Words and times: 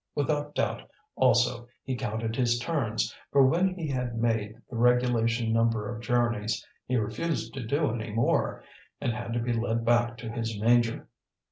Without 0.15 0.55
doubt, 0.55 0.89
also, 1.15 1.67
he 1.83 1.95
counted 1.95 2.35
his 2.35 2.57
turns, 2.57 3.15
for 3.31 3.45
when 3.45 3.75
he 3.75 3.87
had 3.87 4.17
made 4.17 4.55
the 4.67 4.75
regulation 4.75 5.53
number 5.53 5.87
of 5.95 6.01
journeys 6.01 6.65
he 6.87 6.95
refused 6.95 7.53
to 7.53 7.63
do 7.63 7.91
any 7.93 8.09
more, 8.11 8.63
and 8.99 9.13
had 9.13 9.31
to 9.33 9.39
be 9.39 9.53
led 9.53 9.85
back 9.85 10.17
to 10.17 10.27
his 10.31 10.59
manger. 10.59 11.07